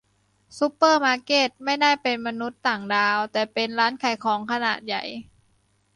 [0.57, 5.03] ซูเปอร์มาร์เก็ต ไม่ได้เป็นมนุษย์ต่างดาว แต่เป็นร้านขายของขนาดใหญ่